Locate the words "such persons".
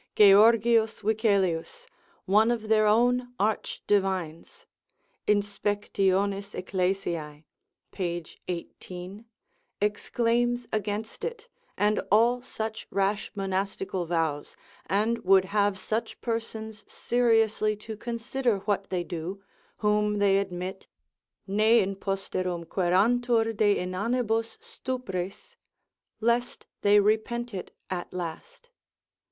15.77-16.83